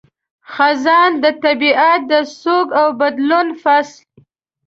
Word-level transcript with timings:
خزان– 0.53 1.11
د 1.23 1.25
طبیعت 1.43 2.01
د 2.11 2.13
سوګ 2.41 2.67
او 2.79 2.87
بدلون 2.99 3.47
فصل 3.61 4.03